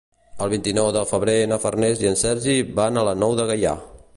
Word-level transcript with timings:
El 0.45 0.51
vint-i-nou 0.53 0.87
de 0.95 1.03
febrer 1.09 1.35
na 1.51 1.59
Farners 1.65 2.01
i 2.05 2.09
en 2.13 2.17
Sergi 2.25 2.57
van 2.81 2.99
a 2.99 3.05
la 3.11 3.15
Nou 3.25 3.37
de 3.43 3.47
Gaià. 3.53 3.77